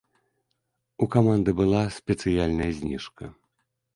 У 1.05 1.07
каманды 1.15 1.53
была 1.59 1.83
спецыяльная 1.99 2.71
зніжка. 2.79 3.23